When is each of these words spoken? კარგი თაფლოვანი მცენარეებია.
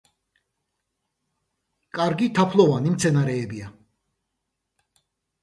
კარგი 1.99 2.31
თაფლოვანი 2.39 2.95
მცენარეებია. 2.95 3.71